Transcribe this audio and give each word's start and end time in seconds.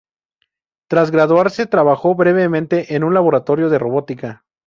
Tras 0.89 1.11
graduarse 1.11 1.67
trabajó 1.67 2.15
brevemente 2.15 2.95
en 2.95 3.03
un 3.03 3.13
laboratorio 3.13 3.69
de 3.69 3.77
robótica. 3.77 4.45